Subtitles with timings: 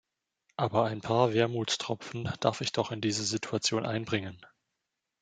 [0.57, 4.43] Aber ein paar Wermutstropfen darf ich doch in diese Situation einbringen!